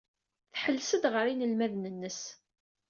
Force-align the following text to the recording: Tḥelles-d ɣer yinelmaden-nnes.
Tḥelles-d 0.53 1.03
ɣer 1.13 1.25
yinelmaden-nnes. 1.29 2.19